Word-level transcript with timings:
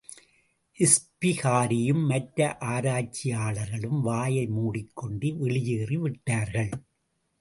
இஸ்பிகாரியும் 0.77 2.05
மற்ற 2.05 2.57
ஆராய்ச்சியாளர்களும், 2.59 4.01
வாயை 4.01 4.45
மூடிக்கொண்டு 4.47 5.37
வெளியேறி 5.37 5.97
விட்டார்கள். 5.97 6.71